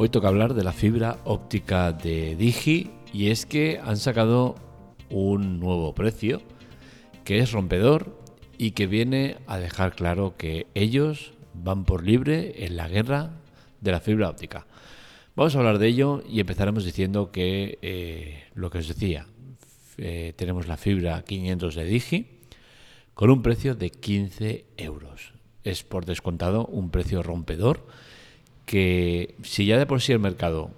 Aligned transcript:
Hoy 0.00 0.10
toca 0.10 0.28
hablar 0.28 0.54
de 0.54 0.62
la 0.62 0.72
fibra 0.72 1.18
óptica 1.24 1.90
de 1.90 2.36
Digi 2.36 2.88
y 3.12 3.30
es 3.30 3.46
que 3.46 3.80
han 3.82 3.96
sacado 3.96 4.54
un 5.10 5.58
nuevo 5.58 5.92
precio 5.92 6.40
que 7.24 7.40
es 7.40 7.50
rompedor 7.50 8.16
y 8.58 8.70
que 8.70 8.86
viene 8.86 9.38
a 9.48 9.58
dejar 9.58 9.96
claro 9.96 10.36
que 10.36 10.68
ellos 10.76 11.32
van 11.52 11.84
por 11.84 12.04
libre 12.06 12.64
en 12.64 12.76
la 12.76 12.86
guerra 12.86 13.40
de 13.80 13.90
la 13.90 13.98
fibra 13.98 14.30
óptica. 14.30 14.68
Vamos 15.34 15.56
a 15.56 15.58
hablar 15.58 15.78
de 15.78 15.88
ello 15.88 16.22
y 16.28 16.38
empezaremos 16.38 16.84
diciendo 16.84 17.32
que 17.32 17.80
eh, 17.82 18.44
lo 18.54 18.70
que 18.70 18.78
os 18.78 18.86
decía, 18.86 19.26
eh, 19.96 20.32
tenemos 20.36 20.68
la 20.68 20.76
fibra 20.76 21.24
500 21.24 21.74
de 21.74 21.84
Digi 21.84 22.26
con 23.14 23.30
un 23.30 23.42
precio 23.42 23.74
de 23.74 23.90
15 23.90 24.64
euros. 24.76 25.32
Es 25.64 25.82
por 25.82 26.06
descontado 26.06 26.66
un 26.66 26.90
precio 26.90 27.24
rompedor 27.24 27.84
que 28.68 29.34
si 29.42 29.64
ya 29.64 29.78
de 29.78 29.86
por 29.86 30.02
sí 30.02 30.12
el 30.12 30.18
mercado 30.18 30.70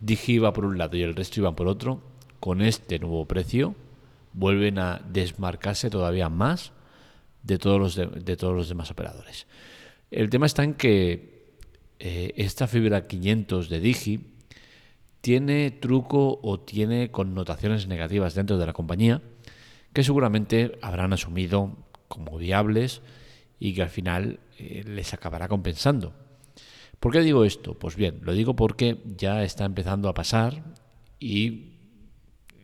Digi 0.00 0.34
iba 0.34 0.52
por 0.52 0.66
un 0.66 0.76
lado 0.76 0.98
y 0.98 1.02
el 1.02 1.14
resto 1.14 1.40
iba 1.40 1.56
por 1.56 1.66
otro, 1.66 2.02
con 2.40 2.60
este 2.60 2.98
nuevo 2.98 3.24
precio 3.24 3.74
vuelven 4.34 4.78
a 4.78 5.00
desmarcarse 5.10 5.88
todavía 5.88 6.28
más 6.28 6.72
de 7.42 7.56
todos 7.56 7.80
los, 7.80 7.96
de, 7.96 8.36
todos 8.36 8.54
los 8.54 8.68
demás 8.68 8.90
operadores. 8.90 9.46
El 10.10 10.28
tema 10.28 10.44
está 10.44 10.62
en 10.62 10.74
que 10.74 11.54
eh, 12.00 12.34
esta 12.36 12.66
fibra 12.66 13.06
500 13.06 13.70
de 13.70 13.80
Digi 13.80 14.20
tiene 15.22 15.70
truco 15.70 16.38
o 16.42 16.60
tiene 16.60 17.10
connotaciones 17.10 17.86
negativas 17.86 18.34
dentro 18.34 18.58
de 18.58 18.66
la 18.66 18.74
compañía 18.74 19.22
que 19.94 20.04
seguramente 20.04 20.78
habrán 20.82 21.14
asumido 21.14 21.78
como 22.08 22.36
viables 22.36 23.00
y 23.58 23.72
que 23.72 23.80
al 23.80 23.88
final 23.88 24.38
eh, 24.58 24.82
les 24.84 25.14
acabará 25.14 25.48
compensando. 25.48 26.25
¿Por 27.00 27.12
qué 27.12 27.20
digo 27.20 27.44
esto? 27.44 27.74
Pues 27.74 27.96
bien, 27.96 28.20
lo 28.22 28.32
digo 28.32 28.56
porque 28.56 28.98
ya 29.16 29.42
está 29.44 29.64
empezando 29.64 30.08
a 30.08 30.14
pasar 30.14 30.62
y 31.18 31.72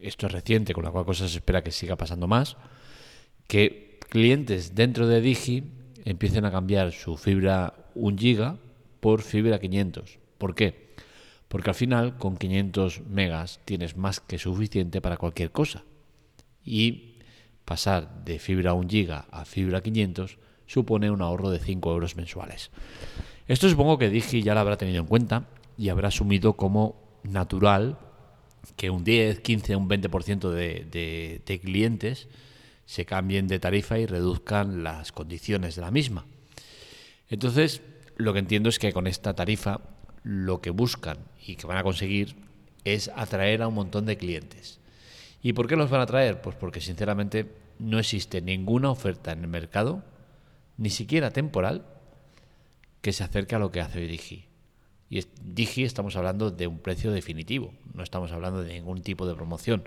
esto 0.01 0.27
es 0.27 0.33
reciente, 0.33 0.75
con 0.75 0.85
la 0.85 0.91
cual 0.91 1.05
cosa 1.05 1.29
se 1.29 1.37
espera 1.37 1.63
que 1.63 1.71
siga 1.71 1.97
pasando 1.97 2.27
más, 2.27 2.57
que 3.47 3.99
clientes 4.09 4.75
dentro 4.75 5.07
de 5.07 5.21
Digi 5.21 5.65
empiecen 6.05 6.45
a 6.45 6.51
cambiar 6.51 6.93
su 6.93 7.17
fibra 7.17 7.75
1 7.95 8.19
giga 8.19 8.59
por 9.01 9.23
fibra 9.23 9.61
500. 9.61 10.19
¿Por 10.39 10.55
qué? 10.55 10.95
Porque 11.49 11.71
al 11.71 11.77
final 11.77 12.17
con 12.17 12.37
500 12.37 13.03
megas 13.09 13.61
tienes 13.65 13.97
más 13.97 14.21
que 14.21 14.39
suficiente 14.39 15.01
para 15.01 15.17
cualquier 15.17 15.51
cosa. 15.51 15.85
Y 16.65 17.19
pasar 17.65 18.25
de 18.25 18.39
fibra 18.39 18.75
1 18.75 18.89
giga 18.89 19.27
a 19.31 19.45
fibra 19.45 19.83
500 19.83 20.39
supone 20.67 21.11
un 21.11 21.23
ahorro 21.23 21.51
de 21.51 21.59
5 21.59 21.93
euros 21.93 22.17
mensuales. 22.17 22.71
Esto 23.53 23.69
supongo 23.69 23.99
que 23.99 24.09
Digi 24.09 24.43
ya 24.43 24.55
lo 24.55 24.61
habrá 24.61 24.79
tenido 24.79 25.01
en 25.01 25.07
cuenta 25.07 25.45
y 25.77 25.91
habrá 25.91 26.09
asumido 26.09 26.55
como 26.55 26.97
natural 27.23 27.99
que 28.77 28.89
un 28.89 29.05
10, 29.05 29.41
15, 29.41 29.77
un 29.77 29.91
20% 29.91 30.49
de, 30.49 31.43
de, 31.45 31.61
clientes 31.61 32.29
se 32.87 33.05
cambien 33.05 33.49
de 33.49 33.59
tarifa 33.59 33.99
y 33.99 34.07
reduzcan 34.07 34.83
las 34.83 35.13
condiciones 35.13 35.77
de 35.77 35.83
la 35.83 35.91
misma. 35.91 36.25
Entonces, 37.29 37.83
lo 38.17 38.33
que 38.33 38.39
entiendo 38.39 38.71
es 38.71 38.79
que 38.79 38.95
con 38.95 39.07
esta 39.07 39.35
tarifa 39.35 39.83
lo 40.23 40.63
que 40.63 40.71
buscan 40.71 41.19
y 41.47 41.57
que 41.57 41.67
van 41.67 41.77
a 41.77 41.83
conseguir 41.83 42.37
es 42.85 43.11
atraer 43.15 43.61
a 43.61 43.69
un 43.69 43.75
montón 43.75 44.07
de 44.07 44.17
clientes. 44.17 44.81
¿Y 45.43 45.53
por 45.53 45.67
qué 45.67 45.77
los 45.77 45.91
van 45.91 46.01
a 46.01 46.05
atraer? 46.05 46.41
Pues 46.41 46.57
porque 46.57 46.81
sinceramente 46.81 47.55
no 47.79 47.99
existe 47.99 48.41
ninguna 48.41 48.91
oferta 48.91 49.31
en 49.31 49.43
el 49.43 49.49
mercado, 49.49 50.03
ni 50.79 50.89
siquiera 50.89 51.33
temporal, 51.33 51.92
que 53.03 53.13
se 53.13 53.25
acerque 53.25 53.55
a 53.55 53.59
lo 53.59 53.71
que 53.71 53.81
hace 53.81 54.01
Digi. 54.01 54.47
Y 55.11 55.27
Digi 55.45 55.85
estamos 55.85 56.17
hablando 56.17 56.51
de 56.51 56.67
un 56.67 56.79
precio 56.79 57.13
definitivo, 57.13 57.75
no 57.93 58.03
estamos 58.03 58.33
hablando 58.33 58.63
de 58.63 58.73
ningún 58.73 59.03
tipo 59.03 59.27
de 59.27 59.35
promoción, 59.35 59.83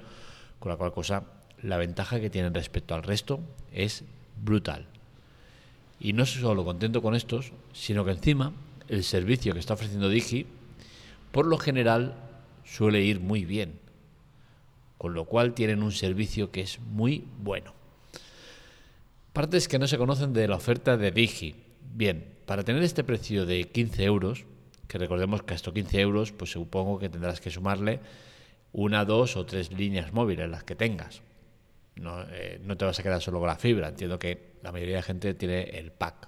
con 0.60 0.70
la 0.70 0.78
cual 0.78 0.94
cosa 0.94 1.24
la 1.64 1.78
ventaja 1.78 2.20
que 2.20 2.30
tienen 2.30 2.54
respecto 2.54 2.94
al 2.94 3.02
resto 3.02 3.40
es 3.72 4.04
brutal. 4.40 4.86
Y 6.00 6.14
no 6.14 6.26
solo 6.26 6.64
contento 6.64 7.02
con 7.02 7.16
estos, 7.16 7.54
sino 7.74 8.06
que 8.06 8.12
encima 8.12 8.54
el 8.88 9.04
servicio 9.04 9.54
que 9.54 9.60
está 9.60 9.74
ofreciendo 9.74 10.10
Digi, 10.10 10.46
por 11.32 11.48
lo 11.48 11.58
general, 11.58 12.14
suele 12.64 13.02
ir 13.02 13.20
muy 13.20 13.46
bien. 13.46 13.80
Con 14.98 15.14
lo 15.14 15.26
cual 15.26 15.54
tienen 15.54 15.84
un 15.84 15.92
servicio 15.92 16.52
que 16.52 16.62
es 16.62 16.80
muy 16.80 17.26
bueno. 17.40 17.74
Partes 19.34 19.68
que 19.68 19.80
no 19.80 19.88
se 19.88 19.98
conocen 19.98 20.34
de 20.34 20.48
la 20.48 20.56
oferta 20.56 20.98
de 20.98 21.12
Digi. 21.12 21.56
Bien, 21.94 22.36
para 22.46 22.64
tener 22.64 22.84
este 22.84 23.04
precio 23.04 23.46
de 23.46 23.66
15 23.66 24.04
euros, 24.04 24.46
que 24.88 24.98
recordemos 24.98 25.44
que 25.44 25.54
a 25.54 25.56
estos 25.56 25.74
15 25.74 26.02
euros, 26.02 26.32
pues 26.32 26.52
supongo 26.52 27.00
que 27.00 27.10
tendrás 27.10 27.42
que 27.42 27.50
sumarle 27.50 28.00
una, 28.72 29.06
dos 29.06 29.38
o 29.38 29.46
tres 29.46 29.72
líneas 29.72 30.14
móviles, 30.14 30.50
las 30.50 30.64
que 30.64 30.76
tengas. 30.76 31.22
No, 31.96 32.24
eh, 32.30 32.60
no, 32.62 32.76
te 32.76 32.86
vas 32.86 33.00
a 33.00 33.04
quedar 33.04 33.22
solo 33.22 33.40
con 33.40 33.48
la 33.48 33.56
fibra. 33.56 33.88
Entiendo 33.88 34.20
que 34.20 34.56
la 34.62 34.72
mayoría 34.72 34.98
de 34.98 35.04
gente 35.04 35.34
tiene 35.34 35.64
el 35.64 35.92
pack. 35.92 36.28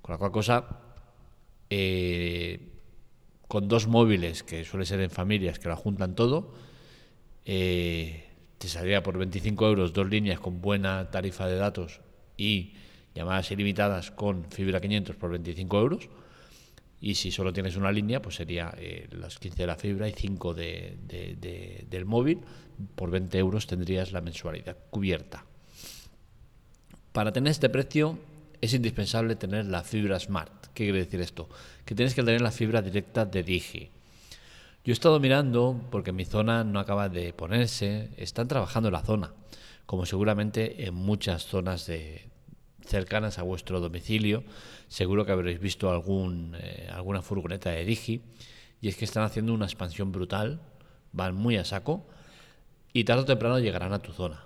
Con 0.00 0.14
la 0.14 0.18
cual 0.18 0.32
cosa, 0.32 0.80
eh, 1.70 2.72
con 3.46 3.68
dos 3.68 3.86
móviles, 3.86 4.42
que 4.42 4.64
suele 4.64 4.84
ser 4.84 5.00
en 5.00 5.10
familias 5.10 5.58
que 5.60 5.68
la 5.68 5.76
juntan 5.76 6.16
todo, 6.16 6.52
eh, 7.44 8.26
te 8.58 8.68
saldría 8.68 9.02
por 9.02 9.18
25 9.18 9.66
euros 9.66 9.92
dos 9.92 10.08
líneas 10.08 10.40
con 10.40 10.60
buena 10.60 11.10
tarifa 11.10 11.46
de 11.46 11.56
datos 11.56 12.00
y 12.36 12.74
llamadas 13.14 13.50
ilimitadas 13.50 14.10
con 14.10 14.44
fibra 14.50 14.80
500 14.80 15.16
por 15.16 15.30
25 15.30 15.80
euros 15.80 16.08
y 17.02 17.16
si 17.16 17.32
solo 17.32 17.52
tienes 17.52 17.74
una 17.74 17.90
línea, 17.90 18.22
pues 18.22 18.36
sería 18.36 18.72
eh, 18.78 19.08
las 19.10 19.40
15 19.40 19.64
de 19.64 19.66
la 19.66 19.74
fibra 19.74 20.08
y 20.08 20.12
5 20.12 20.54
de, 20.54 21.84
del 21.90 22.04
móvil. 22.04 22.38
Por 22.94 23.10
20 23.10 23.36
euros 23.38 23.66
tendrías 23.66 24.12
la 24.12 24.20
mensualidad 24.20 24.76
cubierta. 24.88 25.44
Para 27.12 27.32
tener 27.32 27.50
este 27.50 27.68
precio 27.68 28.20
es 28.60 28.72
indispensable 28.72 29.34
tener 29.34 29.66
la 29.66 29.82
fibra 29.82 30.20
Smart. 30.20 30.68
¿Qué 30.74 30.84
quiere 30.84 31.00
decir 31.00 31.20
esto? 31.20 31.48
Que 31.84 31.96
tienes 31.96 32.14
que 32.14 32.22
tener 32.22 32.40
la 32.40 32.52
fibra 32.52 32.80
directa 32.80 33.24
de 33.26 33.42
Digi. 33.42 33.90
Yo 34.84 34.92
he 34.92 34.94
estado 34.94 35.18
mirando 35.18 35.80
porque 35.90 36.12
mi 36.12 36.24
zona 36.24 36.62
no 36.62 36.78
acaba 36.78 37.08
de 37.08 37.32
ponerse. 37.32 38.10
Están 38.16 38.46
trabajando 38.46 38.90
en 38.90 38.92
la 38.92 39.02
zona, 39.02 39.32
como 39.86 40.06
seguramente 40.06 40.86
en 40.86 40.94
muchas 40.94 41.46
zonas 41.46 41.86
de, 41.86 42.31
cercanas 42.84 43.38
a 43.38 43.42
vuestro 43.42 43.80
domicilio, 43.80 44.44
seguro 44.88 45.24
que 45.24 45.32
habréis 45.32 45.60
visto 45.60 45.90
algún, 45.90 46.56
eh, 46.60 46.88
alguna 46.92 47.22
furgoneta 47.22 47.70
de 47.70 47.84
Digi, 47.84 48.22
y 48.80 48.88
es 48.88 48.96
que 48.96 49.04
están 49.04 49.24
haciendo 49.24 49.54
una 49.54 49.66
expansión 49.66 50.12
brutal, 50.12 50.60
van 51.12 51.34
muy 51.34 51.56
a 51.56 51.64
saco, 51.64 52.06
y 52.92 53.04
tarde 53.04 53.22
o 53.22 53.26
temprano 53.26 53.58
llegarán 53.58 53.92
a 53.92 54.00
tu 54.00 54.12
zona, 54.12 54.44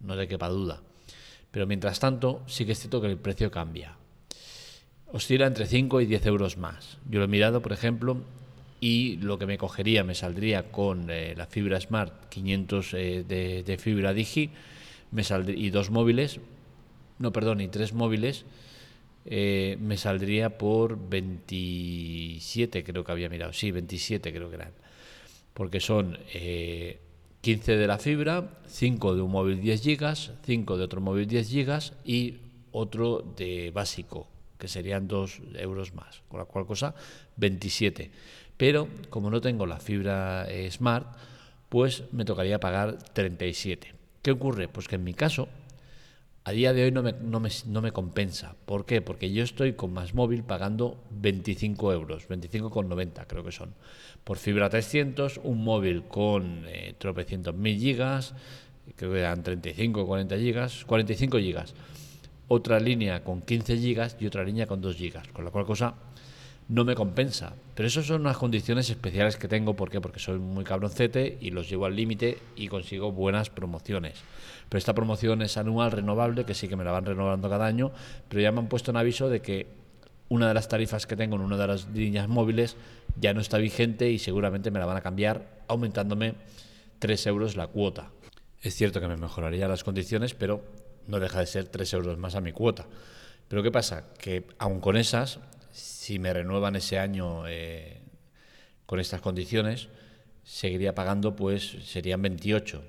no 0.00 0.16
te 0.16 0.28
quepa 0.28 0.48
duda. 0.48 0.82
Pero 1.50 1.66
mientras 1.66 2.00
tanto, 2.00 2.42
sí 2.46 2.66
que 2.66 2.72
es 2.72 2.78
cierto 2.78 3.00
que 3.00 3.06
el 3.06 3.16
precio 3.16 3.50
cambia. 3.50 3.96
Oscila 5.12 5.46
entre 5.46 5.66
5 5.66 6.00
y 6.00 6.06
10 6.06 6.26
euros 6.26 6.58
más. 6.58 6.98
Yo 7.08 7.20
lo 7.20 7.24
he 7.24 7.28
mirado, 7.28 7.62
por 7.62 7.72
ejemplo, 7.72 8.18
y 8.80 9.16
lo 9.16 9.38
que 9.38 9.46
me 9.46 9.56
cogería, 9.56 10.04
me 10.04 10.14
saldría 10.14 10.70
con 10.70 11.08
eh, 11.08 11.34
la 11.36 11.46
fibra 11.46 11.80
Smart 11.80 12.28
500 12.28 12.94
eh, 12.94 13.24
de, 13.26 13.62
de, 13.62 13.78
fibra 13.78 14.12
Digi 14.12 14.50
me 15.10 15.22
y 15.48 15.70
dos 15.70 15.90
móviles, 15.90 16.40
no, 17.18 17.32
perdón, 17.32 17.60
y 17.60 17.68
tres 17.68 17.92
móviles, 17.92 18.44
eh, 19.24 19.76
me 19.80 19.96
saldría 19.96 20.56
por 20.56 21.08
27, 21.08 22.84
creo 22.84 23.04
que 23.04 23.12
había 23.12 23.28
mirado. 23.28 23.52
Sí, 23.52 23.70
27 23.70 24.32
creo 24.32 24.48
que 24.48 24.56
eran. 24.56 24.72
Porque 25.52 25.80
son 25.80 26.18
15 26.28 26.30
eh, 26.32 27.76
de 27.76 27.86
la 27.86 27.98
fibra, 27.98 28.60
5 28.66 29.16
de 29.16 29.22
un 29.22 29.30
móvil 29.32 29.60
10 29.60 29.82
gigas, 29.82 30.32
5 30.44 30.76
de 30.76 30.84
otro 30.84 31.00
móvil 31.00 31.26
10 31.26 31.48
gigas 31.48 31.94
y 32.04 32.36
otro 32.70 33.24
de 33.36 33.72
básico, 33.72 34.28
que 34.58 34.68
serían 34.68 35.08
2 35.08 35.40
euros 35.56 35.94
más. 35.94 36.22
Con 36.28 36.38
la 36.38 36.44
cual 36.44 36.66
cosa, 36.66 36.94
27. 37.36 38.10
Pero 38.56 38.88
como 39.10 39.30
no 39.30 39.40
tengo 39.40 39.66
la 39.66 39.80
fibra 39.80 40.46
eh, 40.48 40.70
Smart, 40.70 41.16
pues 41.68 42.04
me 42.12 42.24
tocaría 42.24 42.60
pagar 42.60 42.98
37. 43.12 43.94
¿Qué 44.22 44.30
ocurre? 44.30 44.68
Pues 44.68 44.88
que 44.88 44.94
en 44.94 45.04
mi 45.04 45.14
caso, 45.14 45.48
a 46.46 46.52
día 46.52 46.72
de 46.72 46.84
hoy 46.84 46.92
no 46.92 47.02
me, 47.02 47.12
no 47.12 47.40
me, 47.40 47.50
no 47.66 47.82
me 47.82 47.90
compensa. 47.90 48.54
¿Por 48.66 48.86
qué? 48.86 49.02
Porque 49.02 49.32
yo 49.32 49.42
estoy 49.42 49.72
con 49.72 49.92
más 49.92 50.14
móvil 50.14 50.44
pagando 50.44 50.96
25 51.10 51.92
euros, 51.92 52.28
25,90 52.28 53.26
creo 53.26 53.42
que 53.42 53.50
son. 53.50 53.74
Por 54.22 54.36
fibra 54.38 54.70
300, 54.70 55.40
un 55.42 55.64
móvil 55.64 56.04
con 56.04 56.62
eh, 56.68 56.94
tropecientos 56.98 57.52
mil 57.56 57.80
gigas, 57.80 58.34
creo 58.94 59.10
que 59.10 59.18
eran 59.18 59.42
35 59.42 60.02
o 60.02 60.06
40 60.06 60.38
gigas, 60.38 60.84
45 60.84 61.38
gigas. 61.38 61.74
Otra 62.46 62.78
línea 62.78 63.24
con 63.24 63.42
15 63.42 63.78
gigas 63.78 64.16
y 64.20 64.26
otra 64.28 64.44
línea 64.44 64.68
con 64.68 64.80
2 64.80 64.94
gigas. 64.94 65.26
Con 65.32 65.44
la 65.44 65.50
cual 65.50 65.66
cosa 65.66 65.94
no 66.68 66.84
me 66.84 66.94
compensa. 66.94 67.54
Pero 67.74 67.86
esas 67.86 68.06
son 68.06 68.22
unas 68.22 68.36
condiciones 68.36 68.90
especiales 68.90 69.36
que 69.36 69.48
tengo. 69.48 69.74
¿Por 69.74 69.90
qué? 69.90 70.00
Porque 70.00 70.18
soy 70.18 70.38
muy 70.38 70.64
cabroncete 70.64 71.38
y 71.40 71.50
los 71.50 71.68
llevo 71.68 71.86
al 71.86 71.94
límite 71.94 72.38
y 72.56 72.68
consigo 72.68 73.12
buenas 73.12 73.50
promociones. 73.50 74.14
Pero 74.68 74.78
esta 74.78 74.94
promoción 74.94 75.42
es 75.42 75.56
anual, 75.56 75.92
renovable, 75.92 76.44
que 76.44 76.54
sí 76.54 76.68
que 76.68 76.76
me 76.76 76.84
la 76.84 76.92
van 76.92 77.04
renovando 77.04 77.48
cada 77.48 77.66
año, 77.66 77.92
pero 78.28 78.40
ya 78.40 78.50
me 78.50 78.58
han 78.60 78.68
puesto 78.68 78.90
en 78.90 78.96
aviso 78.96 79.28
de 79.28 79.40
que 79.40 79.66
una 80.28 80.48
de 80.48 80.54
las 80.54 80.68
tarifas 80.68 81.06
que 81.06 81.16
tengo 81.16 81.36
en 81.36 81.42
una 81.42 81.56
de 81.56 81.66
las 81.68 81.88
líneas 81.90 82.28
móviles 82.28 82.76
ya 83.20 83.32
no 83.32 83.40
está 83.40 83.58
vigente 83.58 84.10
y 84.10 84.18
seguramente 84.18 84.72
me 84.72 84.80
la 84.80 84.86
van 84.86 84.96
a 84.96 85.02
cambiar 85.02 85.46
aumentándome 85.68 86.34
3 86.98 87.26
euros 87.28 87.56
la 87.56 87.68
cuota. 87.68 88.10
Es 88.60 88.74
cierto 88.74 89.00
que 89.00 89.06
me 89.06 89.16
mejoraría 89.16 89.68
las 89.68 89.84
condiciones, 89.84 90.34
pero 90.34 90.64
no 91.06 91.20
deja 91.20 91.38
de 91.38 91.46
ser 91.46 91.66
3 91.68 91.92
euros 91.94 92.18
más 92.18 92.34
a 92.34 92.40
mi 92.40 92.52
cuota. 92.52 92.86
Pero 93.46 93.62
¿qué 93.62 93.70
pasa? 93.70 94.04
Que 94.18 94.44
aun 94.58 94.80
con 94.80 94.96
esas, 94.96 95.38
si 95.76 96.18
me 96.18 96.32
renuevan 96.32 96.74
ese 96.74 96.98
año 96.98 97.46
eh, 97.46 98.00
con 98.86 98.98
estas 98.98 99.20
condiciones, 99.20 99.88
seguiría 100.42 100.94
pagando, 100.94 101.36
pues 101.36 101.76
serían 101.84 102.22
28, 102.22 102.82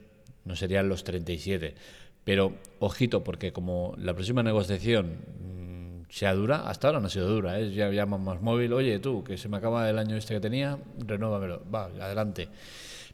no 0.45 0.55
serían 0.55 0.87
los 0.87 1.03
37. 1.03 1.75
Pero 2.23 2.53
ojito, 2.79 3.23
porque 3.23 3.51
como 3.51 3.93
la 3.97 4.13
próxima 4.13 4.41
negociación 4.41 5.17
mm, 5.41 6.09
sea 6.09 6.33
dura, 6.33 6.69
hasta 6.69 6.87
ahora 6.87 7.01
no 7.01 7.07
ha 7.07 7.09
sido 7.09 7.27
dura, 7.27 7.59
¿eh? 7.59 7.73
ya 7.73 7.89
llaman 7.89 8.23
más 8.23 8.41
móvil, 8.41 8.71
oye 8.71 8.99
tú, 8.99 9.23
que 9.23 9.37
se 9.37 9.49
me 9.49 9.57
acaba 9.57 9.89
el 9.89 9.99
año 9.99 10.15
este 10.15 10.35
que 10.35 10.39
tenía, 10.39 10.77
renúvamelo, 11.05 11.63
va, 11.73 11.85
adelante. 11.85 12.47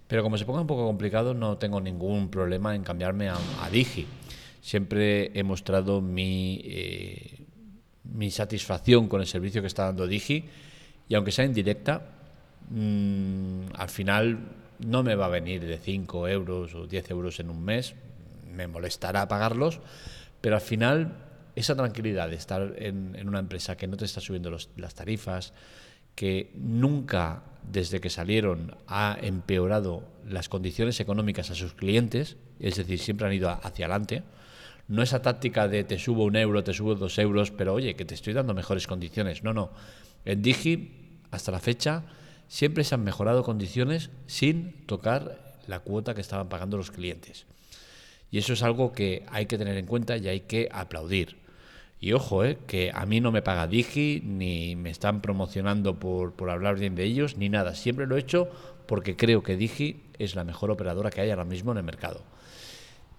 Pero 0.07 0.21
como 0.21 0.37
se 0.37 0.45
ponga 0.45 0.61
un 0.61 0.67
poco 0.67 0.85
complicado, 0.85 1.33
no 1.33 1.57
tengo 1.57 1.81
ningún 1.81 2.29
problema 2.29 2.75
en 2.75 2.83
cambiarme 2.83 3.29
a, 3.29 3.37
Digi. 3.71 4.05
Siempre 4.61 5.31
he 5.33 5.43
mostrado 5.43 5.99
mi, 6.01 6.61
eh, 6.63 7.43
mi 8.03 8.31
satisfacción 8.31 9.07
con 9.07 9.21
el 9.21 9.27
servicio 9.27 9.61
que 9.61 9.67
está 9.67 9.85
dando 9.85 10.07
Digi 10.07 10.45
y 11.07 11.15
aunque 11.15 11.31
sea 11.31 11.45
indirecta, 11.45 12.01
mmm, 12.69 13.65
al 13.75 13.89
final 13.89 14.39
no 14.79 15.03
me 15.03 15.15
va 15.15 15.25
a 15.25 15.29
venir 15.29 15.65
de 15.65 15.77
5 15.77 16.27
euros 16.27 16.75
o 16.75 16.87
10 16.87 17.11
euros 17.11 17.39
en 17.39 17.49
un 17.49 17.63
mes, 17.63 17.95
me 18.51 18.67
molestará 18.67 19.27
pagarlos, 19.27 19.79
pero 20.41 20.55
al 20.55 20.61
final 20.61 21.15
esa 21.55 21.75
tranquilidad 21.75 22.29
de 22.29 22.35
estar 22.35 22.73
en, 22.77 23.27
una 23.27 23.39
empresa 23.39 23.77
que 23.77 23.87
no 23.87 23.97
te 23.97 24.05
está 24.05 24.21
subiendo 24.21 24.55
las 24.75 24.95
tarifas, 24.95 25.53
que 26.15 26.51
nunca 26.55 27.43
desde 27.71 28.01
que 28.01 28.09
salieron 28.09 28.75
ha 28.87 29.17
empeorado 29.21 30.03
las 30.27 30.49
condiciones 30.49 30.99
económicas 30.99 31.49
a 31.49 31.55
sus 31.55 31.73
clientes, 31.73 32.37
es 32.59 32.75
decir, 32.75 32.99
siempre 32.99 33.27
han 33.27 33.33
ido 33.33 33.49
hacia 33.49 33.85
adelante. 33.85 34.23
No 34.93 35.01
esa 35.01 35.23
táctica 35.23 35.67
de 35.67 35.83
te 35.83 35.97
subo 35.97 36.23
un 36.23 36.35
euro, 36.35 36.63
te 36.63 36.71
subo 36.71 36.93
dos 36.93 37.17
euros, 37.17 37.49
pero 37.49 37.73
oye, 37.73 37.95
que 37.95 38.05
te 38.05 38.13
estoy 38.13 38.33
dando 38.33 38.53
mejores 38.53 38.85
condiciones. 38.85 39.43
No, 39.43 39.51
no. 39.51 39.71
En 40.23 40.43
Digi, 40.43 41.17
hasta 41.31 41.51
la 41.51 41.59
fecha, 41.59 42.03
siempre 42.47 42.83
se 42.83 42.93
han 42.93 43.03
mejorado 43.03 43.41
condiciones 43.41 44.11
sin 44.27 44.85
tocar 44.85 45.55
la 45.65 45.79
cuota 45.79 46.13
que 46.13 46.21
estaban 46.21 46.47
pagando 46.47 46.77
los 46.77 46.91
clientes. 46.91 47.47
Y 48.29 48.37
eso 48.37 48.53
es 48.53 48.61
algo 48.61 48.91
que 48.93 49.25
hay 49.31 49.47
que 49.47 49.57
tener 49.57 49.77
en 49.77 49.87
cuenta 49.87 50.15
y 50.17 50.27
hay 50.27 50.41
que 50.41 50.69
aplaudir. 50.71 51.37
Y 51.99 52.13
ojo, 52.13 52.45
eh, 52.45 52.59
que 52.67 52.91
a 52.93 53.07
mí 53.07 53.19
no 53.19 53.31
me 53.31 53.41
paga 53.41 53.65
Digi, 53.65 54.21
ni 54.23 54.75
me 54.75 54.91
están 54.91 55.23
promocionando 55.23 55.99
por, 55.99 56.33
por 56.33 56.51
hablar 56.51 56.77
bien 56.77 56.93
de 56.93 57.03
ellos, 57.03 57.35
ni 57.35 57.49
nada. 57.49 57.73
Siempre 57.73 58.05
lo 58.05 58.15
he 58.15 58.19
hecho 58.19 58.47
porque 58.85 59.15
creo 59.15 59.41
que 59.41 59.57
Digi 59.57 60.03
es 60.19 60.35
la 60.35 60.43
mejor 60.43 60.69
operadora 60.69 61.09
que 61.09 61.21
hay 61.21 61.31
ahora 61.31 61.45
mismo 61.45 61.71
en 61.71 61.79
el 61.79 61.83
mercado. 61.83 62.21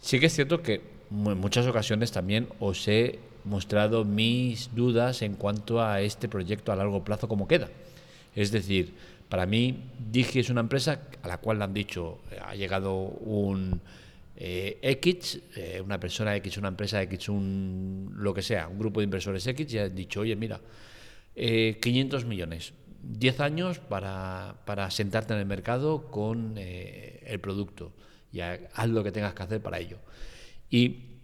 Sí 0.05 0.21
que 0.21 0.27
es 0.27 0.35
cierto 0.35 0.61
que 0.61 0.83
en 1.11 1.39
muchas 1.39 1.67
ocasiones 1.67 2.13
también 2.13 2.47
os 2.61 2.87
he 2.89 3.19
mostrado 3.45 4.05
mis 4.05 4.69
dudas 4.75 5.23
en 5.23 5.35
cuanto 5.35 5.81
a 5.81 6.03
este 6.03 6.29
proyecto 6.29 6.73
a 6.73 6.77
largo 6.77 7.03
plazo 7.03 7.27
como 7.27 7.49
queda. 7.49 7.71
Es 8.35 8.53
decir, 8.53 8.93
para 9.31 9.47
mí 9.47 9.85
Digi 10.13 10.41
es 10.41 10.51
una 10.51 10.61
empresa 10.61 11.01
a 11.23 11.27
la 11.27 11.39
cual 11.39 11.57
le 11.57 11.65
han 11.65 11.73
dicho, 11.73 12.19
eh, 12.31 12.39
ha 12.39 12.55
llegado 12.55 12.95
un 12.95 13.81
eh, 14.37 14.79
X, 14.83 15.41
eh, 15.57 15.81
una 15.83 15.99
persona 15.99 16.37
X, 16.37 16.59
una 16.59 16.69
empresa 16.69 17.01
X, 17.01 17.31
un 17.31 18.13
lo 18.15 18.35
que 18.35 18.43
sea, 18.43 18.69
un 18.69 18.79
grupo 18.79 19.01
de 19.01 19.05
inversores 19.05 19.47
X, 19.47 19.73
y 19.73 19.79
han 19.79 19.95
dicho, 19.95 20.21
oye, 20.21 20.37
mira, 20.37 20.61
500 21.35 22.27
millones, 22.27 22.75
10 23.03 23.41
años 23.41 23.79
para, 23.79 24.57
para, 24.67 24.91
sentarte 24.91 25.33
en 25.33 25.41
el 25.41 25.47
mercado 25.47 26.11
con 26.11 26.59
el 26.59 27.41
producto 27.41 27.91
y 28.35 28.41
haz 28.41 28.89
lo 28.89 29.05
que 29.05 29.13
tengas 29.13 29.33
que 29.33 29.45
hacer 29.45 29.63
para 29.63 29.79
ello. 29.79 29.99
Y 30.69 31.21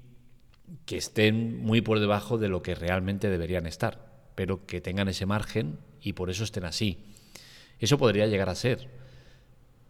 que 0.86 0.96
estén 0.96 1.60
muy 1.60 1.80
por 1.80 1.98
debajo 1.98 2.38
de 2.38 2.48
lo 2.48 2.62
que 2.62 2.76
realmente 2.76 3.28
deberían 3.28 3.66
estar, 3.66 3.98
pero 4.36 4.64
que 4.64 4.80
tengan 4.80 5.08
ese 5.08 5.26
margen 5.26 5.78
y 6.00 6.12
por 6.12 6.30
eso 6.30 6.44
estén 6.44 6.64
así. 6.64 6.98
Eso 7.80 7.98
podría 7.98 8.28
llegar 8.28 8.48
a 8.48 8.54
ser. 8.54 8.88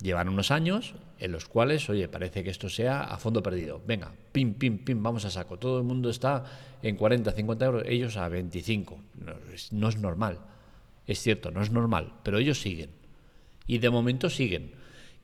Llevan 0.00 0.30
unos 0.30 0.50
años 0.50 0.94
en 1.18 1.32
los 1.32 1.44
cuales, 1.44 1.90
oye, 1.90 2.08
parece 2.08 2.42
que 2.42 2.48
esto 2.48 2.70
sea 2.70 3.02
a 3.02 3.18
fondo 3.18 3.42
perdido. 3.42 3.82
Venga, 3.86 4.14
pim, 4.32 4.54
pim, 4.54 4.78
pim, 4.78 5.02
vamos 5.02 5.26
a 5.26 5.30
saco. 5.30 5.58
Todo 5.58 5.76
el 5.76 5.84
mundo 5.84 6.08
está 6.08 6.44
en 6.80 6.96
40, 6.96 7.32
50 7.32 7.64
euros, 7.66 7.82
ellos 7.84 8.16
a 8.16 8.30
25. 8.30 8.98
No 9.18 9.34
no 9.72 9.88
es 9.90 9.98
normal. 9.98 10.38
Es 11.06 11.20
cierto, 11.20 11.50
no 11.50 11.60
es 11.60 11.70
normal, 11.70 12.14
pero 12.22 12.38
ellos 12.38 12.62
siguen. 12.62 12.88
Y 13.66 13.76
de 13.76 13.90
momento 13.90 14.30
siguen 14.30 14.79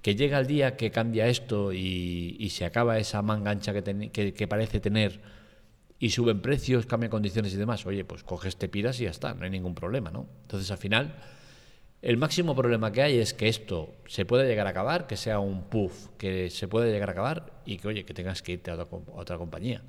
que 0.06 0.14
llega 0.14 0.38
el 0.38 0.47
día 0.47 0.76
que 0.76 0.93
cambia 0.93 1.26
esto 1.26 1.73
y, 1.73 2.49
se 2.50 2.64
acaba 2.64 2.97
esa 2.97 3.23
mangancha 3.23 3.73
que, 3.73 4.47
parece 4.49 4.79
tener 4.79 5.20
y 5.99 6.11
suben 6.11 6.41
precios, 6.41 6.87
cambian 6.87 7.11
condiciones 7.11 7.53
y 7.55 7.56
demás, 7.56 7.85
oye, 7.87 8.05
pues 8.05 8.23
coges, 8.23 8.56
te 8.56 8.69
piras 8.69 9.00
y 9.00 9.03
ya 9.03 9.11
está, 9.11 9.35
no 9.35 9.43
hay 9.43 9.50
ningún 9.50 9.75
problema, 9.75 10.12
¿no? 10.12 10.29
Entonces 10.43 10.70
al 10.70 10.79
final, 10.79 11.17
el 12.03 12.19
máximo 12.19 12.55
problema 12.55 12.93
que 12.93 13.03
hay 13.03 13.19
es 13.19 13.35
que 13.35 13.49
esto 13.49 13.97
se 14.06 14.25
puede 14.25 14.47
llegar 14.47 14.69
a 14.69 14.70
acabar, 14.70 15.08
que 15.08 15.17
sea 15.17 15.41
un 15.41 15.64
puff, 15.64 16.06
que 16.19 16.50
se 16.50 16.69
puede 16.69 16.93
llegar 16.93 17.09
a 17.09 17.12
acabar 17.12 17.62
y 17.67 17.76
que, 17.79 17.88
oye, 17.88 18.05
que 18.05 18.14
tengas 18.14 18.43
que 18.43 18.52
irte 18.52 18.70
a 18.70 18.75
otra, 18.75 18.87
a 19.12 19.20
otra 19.20 19.38
compañía. 19.38 19.82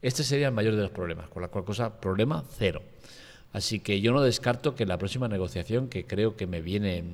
Este 0.00 0.24
sería 0.24 0.46
el 0.46 0.54
mayor 0.54 0.74
de 0.74 0.80
los 0.80 0.90
problemas, 0.90 1.28
con 1.28 1.42
la 1.42 1.48
cual 1.48 1.66
cosa, 1.66 2.00
problema 2.00 2.46
cero. 2.56 2.80
Así 3.52 3.80
que 3.80 4.00
yo 4.00 4.12
no 4.12 4.22
descarto 4.22 4.74
que 4.74 4.86
la 4.86 4.96
próxima 4.96 5.28
negociación, 5.28 5.88
que 5.88 6.06
creo 6.06 6.34
que 6.34 6.46
me 6.46 6.62
viene 6.62 7.04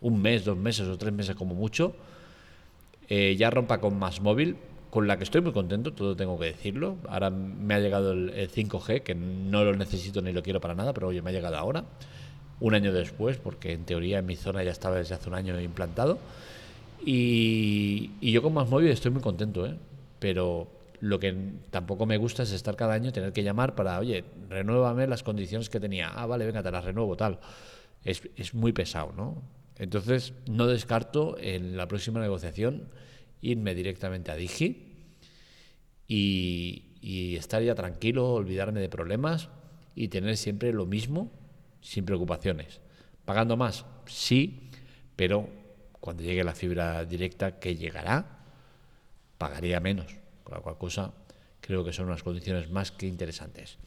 un 0.00 0.20
mes, 0.20 0.44
dos 0.44 0.56
meses 0.56 0.88
o 0.88 0.96
tres 0.98 1.12
meses 1.12 1.34
como 1.36 1.54
mucho, 1.54 1.94
eh, 3.08 3.36
ya 3.36 3.50
rompa 3.50 3.80
con 3.80 3.98
más 3.98 4.20
móvil, 4.20 4.56
con 4.90 5.06
la 5.06 5.16
que 5.16 5.24
estoy 5.24 5.40
muy 5.40 5.52
contento, 5.52 5.92
todo 5.92 6.16
tengo 6.16 6.38
que 6.38 6.46
decirlo. 6.46 6.96
Ahora 7.08 7.30
me 7.30 7.74
ha 7.74 7.78
llegado 7.78 8.12
el, 8.12 8.50
5G, 8.50 9.02
que 9.02 9.14
no 9.14 9.64
lo 9.64 9.74
necesito 9.76 10.20
ni 10.20 10.32
lo 10.32 10.42
quiero 10.42 10.60
para 10.60 10.74
nada, 10.74 10.92
pero 10.92 11.08
oye, 11.08 11.22
me 11.22 11.30
ha 11.30 11.32
llegado 11.32 11.56
ahora, 11.56 11.84
un 12.60 12.74
año 12.74 12.92
después, 12.92 13.38
porque 13.38 13.72
en 13.72 13.84
teoría 13.84 14.18
en 14.18 14.26
mi 14.26 14.36
zona 14.36 14.62
ya 14.62 14.72
estaba 14.72 14.96
desde 14.96 15.14
hace 15.14 15.28
un 15.28 15.34
año 15.34 15.58
implantado. 15.60 16.18
Y, 17.04 18.10
yo 18.20 18.42
con 18.42 18.52
más 18.52 18.68
móvil 18.68 18.90
estoy 18.90 19.10
muy 19.10 19.22
contento, 19.22 19.66
¿eh? 19.66 19.74
pero 20.18 20.68
lo 21.00 21.18
que 21.18 21.34
tampoco 21.70 22.04
me 22.04 22.18
gusta 22.18 22.42
es 22.42 22.52
estar 22.52 22.76
cada 22.76 22.92
año 22.94 23.10
tener 23.12 23.32
que 23.32 23.42
llamar 23.42 23.74
para, 23.74 23.98
oye, 23.98 24.24
renuévame 24.50 25.06
las 25.06 25.22
condiciones 25.22 25.70
que 25.70 25.80
tenía. 25.80 26.10
Ah, 26.14 26.26
vale, 26.26 26.44
venga, 26.44 26.62
te 26.62 26.70
las 26.70 26.84
renuevo, 26.84 27.16
tal. 27.16 27.38
Es, 28.04 28.22
es 28.36 28.54
muy 28.54 28.72
pesado, 28.72 29.12
¿no? 29.16 29.59
Entonces, 29.80 30.34
no 30.46 30.66
descarto 30.66 31.38
en 31.40 31.74
la 31.78 31.88
próxima 31.88 32.20
negociación 32.20 32.90
irme 33.40 33.74
directamente 33.74 34.30
a 34.30 34.36
Digi 34.36 35.06
y, 36.06 37.34
estar 37.36 37.62
ya 37.62 37.74
tranquilo, 37.74 38.28
olvidarme 38.34 38.78
de 38.80 38.90
problemas 38.90 39.48
y 39.94 40.08
tener 40.08 40.36
siempre 40.36 40.74
lo 40.74 40.84
mismo 40.84 41.32
sin 41.80 42.04
preocupaciones. 42.04 42.82
¿Pagando 43.24 43.56
más? 43.56 43.86
Sí, 44.04 44.68
pero 45.16 45.48
cuando 45.98 46.24
llegue 46.24 46.44
la 46.44 46.54
fibra 46.54 47.06
directa, 47.06 47.58
que 47.58 47.74
llegará, 47.74 48.44
pagaría 49.38 49.80
menos. 49.80 50.14
Con 50.44 50.56
la 50.56 50.60
cual 50.60 50.76
cosa, 50.76 51.14
creo 51.62 51.82
que 51.86 51.94
son 51.94 52.04
unas 52.04 52.22
condiciones 52.22 52.70
más 52.70 52.92
que 52.92 53.06
interesantes. 53.06 53.78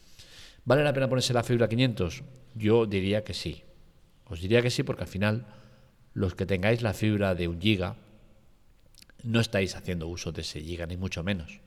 ¿Vale 0.65 0.83
la 0.83 0.91
pena 0.91 1.07
ponerse 1.07 1.35
la 1.35 1.43
fibra 1.43 1.69
500? 1.69 2.23
Yo 2.55 2.87
diría 2.87 3.23
que 3.23 3.35
sí. 3.35 3.61
Os 4.25 4.41
diría 4.41 4.63
que 4.63 4.71
sí 4.71 4.81
porque 4.81 5.03
al 5.03 5.07
final 5.07 5.45
los 6.13 6.35
que 6.35 6.45
tengáis 6.45 6.81
la 6.81 6.93
fibra 6.93 7.35
de 7.35 7.47
un 7.47 7.59
giga, 7.59 7.95
no 9.23 9.39
estáis 9.39 9.75
haciendo 9.75 10.07
uso 10.07 10.31
de 10.31 10.41
ese 10.41 10.61
giga, 10.61 10.85
ni 10.85 10.97
mucho 10.97 11.23
menos. 11.23 11.59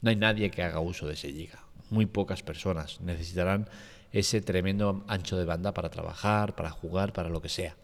No 0.00 0.10
hay 0.10 0.16
nadie 0.16 0.50
que 0.50 0.62
haga 0.62 0.80
uso 0.80 1.06
de 1.06 1.14
ese 1.14 1.32
giga. 1.32 1.60
Muy 1.90 2.06
pocas 2.06 2.42
personas 2.42 3.00
necesitarán 3.00 3.68
ese 4.12 4.40
tremendo 4.40 5.04
ancho 5.08 5.36
de 5.36 5.44
banda 5.44 5.74
para 5.74 5.90
trabajar, 5.90 6.54
para 6.54 6.70
jugar, 6.70 7.12
para 7.12 7.28
lo 7.28 7.42
que 7.42 7.48
sea. 7.48 7.76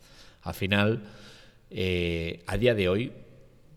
Al 0.43 0.55
final, 0.55 1.03
eh, 1.71 2.43
a 2.47 2.57
día 2.57 2.75
de 2.75 2.89
hoy, 2.89 3.13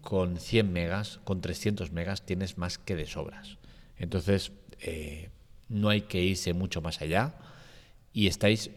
con 0.01 0.37
100 0.37 0.71
megas, 0.71 1.19
con 1.23 1.41
300 1.41 1.91
megas, 1.91 2.25
tienes 2.25 2.57
más 2.57 2.77
que 2.77 2.95
de 2.95 3.05
sobras. 3.05 3.57
Entonces, 3.97 4.51
eh, 4.81 5.29
no 5.69 5.89
hay 5.89 6.01
que 6.01 6.21
irse 6.21 6.53
mucho 6.53 6.81
más 6.81 7.01
allá 7.01 7.35
y 8.13 8.27
estáis 8.27 8.71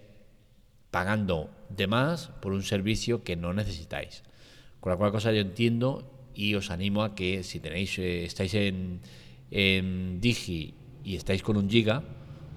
pagando 0.95 1.51
de 1.71 1.89
más 1.89 2.29
por 2.41 2.53
un 2.53 2.63
servicio 2.63 3.25
que 3.25 3.35
no 3.35 3.53
necesitáis. 3.53 4.23
Con 4.79 4.93
la 4.93 4.97
cual 4.97 5.11
cosa 5.11 5.33
yo 5.33 5.41
entiendo 5.41 6.09
y 6.37 6.55
os 6.55 6.71
animo 6.71 7.03
a 7.03 7.17
que 7.17 7.43
si 7.43 7.59
tenéis, 7.59 7.99
eh, 7.99 8.25
estáis 8.25 8.55
en, 8.55 9.01
Digi 10.21 10.75
y 11.03 11.17
estáis 11.17 11.43
con 11.43 11.57
un 11.57 11.69
giga, 11.69 12.05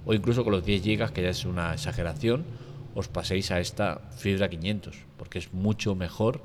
o 0.05 0.13
incluso 0.13 0.43
con 0.43 0.53
los 0.53 0.63
10 0.63 0.83
gigas, 0.83 1.11
que 1.11 1.23
ya 1.23 1.29
es 1.29 1.45
una 1.45 1.73
exageración, 1.73 2.45
os 2.93 3.07
paséis 3.07 3.49
a 3.49 3.59
esta 3.59 4.01
fibra 4.15 4.49
500, 4.49 4.95
porque 5.17 5.39
es 5.39 5.51
mucho 5.51 5.95
mejor 5.95 6.43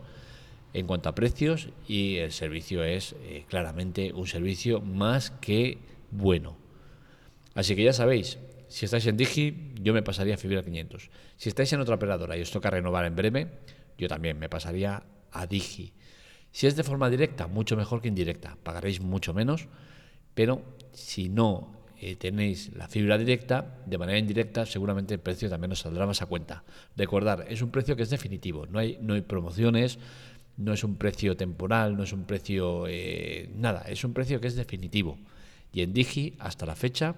en 0.72 0.86
cuanto 0.86 1.10
a 1.10 1.14
precios 1.14 1.68
y 1.86 2.16
el 2.16 2.32
servicio 2.32 2.84
es 2.84 3.16
eh, 3.20 3.44
claramente 3.50 4.14
un 4.14 4.26
servicio 4.26 4.80
más 4.80 5.30
que 5.30 5.76
bueno. 6.10 6.56
Así 7.54 7.76
que 7.76 7.84
ya 7.84 7.92
sabéis, 7.92 8.38
si 8.72 8.86
estáis 8.86 9.06
en 9.06 9.18
Digi, 9.18 9.74
yo 9.82 9.92
me 9.92 10.02
pasaría 10.02 10.34
a 10.34 10.38
Fibra 10.38 10.62
500. 10.62 11.10
Si 11.36 11.50
estáis 11.50 11.70
en 11.74 11.80
otra 11.80 11.96
operadora 11.96 12.38
y 12.38 12.40
os 12.40 12.50
toca 12.50 12.70
renovar 12.70 13.04
en 13.04 13.14
breve, 13.14 13.46
yo 13.98 14.08
también 14.08 14.38
me 14.38 14.48
pasaría 14.48 15.02
a 15.30 15.46
Digi. 15.46 15.92
Si 16.50 16.66
es 16.66 16.74
de 16.74 16.82
forma 16.82 17.10
directa, 17.10 17.48
mucho 17.48 17.76
mejor 17.76 18.00
que 18.00 18.08
indirecta. 18.08 18.56
Pagaréis 18.62 19.02
mucho 19.02 19.34
menos, 19.34 19.68
pero 20.32 20.62
si 20.92 21.28
no 21.28 21.84
eh, 22.00 22.16
tenéis 22.16 22.72
la 22.74 22.88
fibra 22.88 23.18
directa, 23.18 23.82
de 23.84 23.98
manera 23.98 24.18
indirecta 24.18 24.64
seguramente 24.64 25.12
el 25.12 25.20
precio 25.20 25.50
también 25.50 25.72
os 25.72 25.80
saldrá 25.80 26.06
más 26.06 26.22
a 26.22 26.26
cuenta. 26.26 26.64
Recordar, 26.96 27.44
es 27.50 27.60
un 27.60 27.70
precio 27.70 27.94
que 27.94 28.04
es 28.04 28.10
definitivo, 28.10 28.64
no 28.64 28.78
hay, 28.78 28.96
no 29.02 29.12
hay 29.12 29.20
promociones, 29.20 29.98
no 30.56 30.72
es 30.72 30.82
un 30.82 30.96
precio 30.96 31.36
temporal, 31.36 31.94
no 31.94 32.04
es 32.04 32.14
un 32.14 32.24
precio 32.24 32.86
eh, 32.88 33.50
nada, 33.54 33.82
es 33.82 34.02
un 34.02 34.14
precio 34.14 34.40
que 34.40 34.46
es 34.46 34.56
definitivo. 34.56 35.18
Y 35.74 35.82
en 35.82 35.92
Digi, 35.92 36.36
hasta 36.38 36.64
la 36.64 36.74
fecha, 36.74 37.16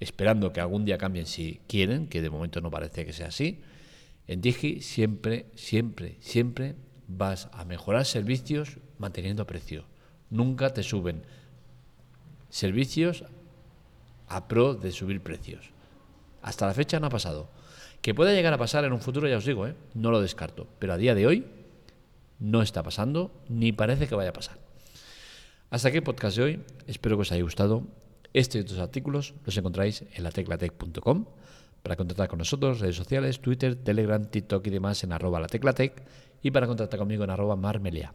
esperando 0.00 0.52
que 0.52 0.60
algún 0.60 0.84
día 0.84 0.98
cambien 0.98 1.26
si 1.26 1.60
quieren, 1.66 2.08
que 2.08 2.22
de 2.22 2.30
momento 2.30 2.60
no 2.60 2.70
parece 2.70 3.04
que 3.04 3.12
sea 3.12 3.28
así, 3.28 3.60
en 4.26 4.40
Digi 4.40 4.80
siempre, 4.80 5.46
siempre, 5.54 6.16
siempre 6.20 6.76
vas 7.06 7.48
a 7.52 7.64
mejorar 7.64 8.06
servicios 8.06 8.78
manteniendo 8.98 9.46
precio. 9.46 9.84
Nunca 10.30 10.70
te 10.70 10.82
suben 10.82 11.22
servicios 12.48 13.24
a 14.28 14.48
pro 14.48 14.74
de 14.74 14.92
subir 14.92 15.20
precios. 15.22 15.70
Hasta 16.42 16.66
la 16.66 16.74
fecha 16.74 17.00
no 17.00 17.06
ha 17.06 17.10
pasado. 17.10 17.50
Que 18.00 18.14
pueda 18.14 18.32
llegar 18.32 18.52
a 18.52 18.58
pasar 18.58 18.84
en 18.84 18.92
un 18.92 19.00
futuro, 19.00 19.28
ya 19.28 19.38
os 19.38 19.44
digo, 19.44 19.66
¿eh? 19.66 19.74
no 19.94 20.10
lo 20.10 20.20
descarto. 20.20 20.66
Pero 20.78 20.92
a 20.92 20.96
día 20.96 21.14
de 21.14 21.26
hoy 21.26 21.46
no 22.38 22.62
está 22.62 22.82
pasando 22.82 23.30
ni 23.48 23.72
parece 23.72 24.06
que 24.06 24.14
vaya 24.14 24.30
a 24.30 24.34
pasar. 24.34 24.58
Hasta 25.70 25.88
aquí 25.88 25.98
el 25.98 26.02
podcast 26.02 26.36
de 26.36 26.42
hoy. 26.42 26.62
Espero 26.86 27.16
que 27.16 27.22
os 27.22 27.32
haya 27.32 27.42
gustado. 27.42 27.86
Este 28.34 28.58
y 28.58 28.62
otros 28.62 28.80
artículos 28.80 29.34
los 29.46 29.56
encontráis 29.56 30.04
en 30.12 30.24
lateclatec.com. 30.24 31.24
Para 31.82 31.96
contactar 31.96 32.28
con 32.28 32.38
nosotros, 32.38 32.80
redes 32.80 32.96
sociales, 32.96 33.40
Twitter, 33.40 33.76
Telegram, 33.76 34.24
TikTok 34.24 34.66
y 34.66 34.70
demás 34.70 35.04
en 35.04 35.12
arroba 35.12 35.38
lateclatec 35.38 36.02
y 36.42 36.50
para 36.50 36.66
contactar 36.66 36.98
conmigo 36.98 37.24
en 37.24 37.30
arroba 37.30 37.56
marmelia. 37.56 38.12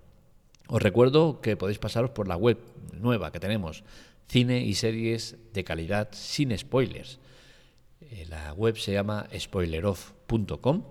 Os 0.67 0.81
recuerdo 0.81 1.39
que 1.39 1.55
podéis 1.55 1.79
pasaros 1.79 2.11
por 2.11 2.27
la 2.27 2.35
web 2.35 2.57
nueva 2.99 3.31
que 3.31 3.39
tenemos, 3.39 3.83
cine 4.27 4.61
y 4.61 4.75
series 4.75 5.37
de 5.53 5.63
calidad 5.63 6.09
sin 6.11 6.55
spoilers. 6.57 7.19
Eh, 8.01 8.25
la 8.29 8.53
web 8.53 8.77
se 8.77 8.91
llama 8.91 9.27
spoileroff.com 9.33 10.83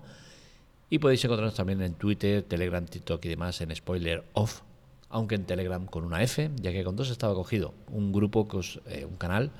y 0.88 0.98
podéis 0.98 1.24
encontrarnos 1.24 1.54
también 1.54 1.82
en 1.82 1.94
Twitter, 1.94 2.42
Telegram, 2.44 2.84
TikTok 2.84 3.24
y 3.26 3.28
demás 3.28 3.60
en 3.60 3.74
spoileroff, 3.76 4.62
aunque 5.10 5.34
en 5.34 5.44
Telegram 5.44 5.84
con 5.86 6.04
una 6.04 6.22
F, 6.22 6.50
ya 6.56 6.72
que 6.72 6.84
con 6.84 6.96
dos 6.96 7.10
estaba 7.10 7.34
cogido. 7.34 7.74
Un 7.90 8.12
grupo, 8.12 8.48
que 8.48 8.60
eh, 8.86 9.04
un 9.04 9.16
canal 9.16 9.50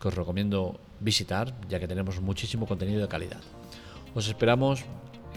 que 0.00 0.08
os 0.08 0.14
recomiendo 0.14 0.78
visitar, 1.00 1.54
ya 1.68 1.80
que 1.80 1.88
tenemos 1.88 2.20
muchísimo 2.20 2.66
contenido 2.66 3.00
de 3.00 3.08
calidad. 3.08 3.40
Os 4.14 4.28
esperamos 4.28 4.84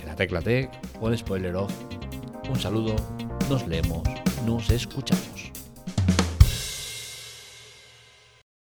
en 0.02 0.08
la 0.08 0.16
Tecla 0.16 0.42
Tech 0.42 0.70
o 1.00 1.10
en 1.10 1.18
Spoiler 1.18 1.56
Off. 1.56 1.74
Un 2.50 2.60
saludo, 2.60 2.96
nos 3.50 3.68
leemos, 3.68 4.04
nos 4.46 4.70
escuchamos. 4.70 5.01